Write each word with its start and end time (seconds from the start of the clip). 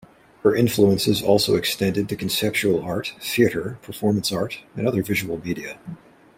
Her 0.41 0.55
influences 0.55 1.21
also 1.21 1.53
extended 1.55 2.09
to 2.09 2.15
conceptual 2.15 2.81
art, 2.81 3.13
theatre, 3.21 3.77
performance 3.83 4.31
art 4.31 4.57
and 4.75 4.87
other 4.87 5.03
visual 5.03 5.37
media. 5.45 5.77